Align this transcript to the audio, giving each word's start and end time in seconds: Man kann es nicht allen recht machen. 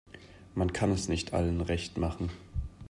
Man 0.55 0.73
kann 0.73 0.89
es 0.93 1.09
nicht 1.09 1.31
allen 1.35 1.61
recht 1.61 1.99
machen. 1.99 2.31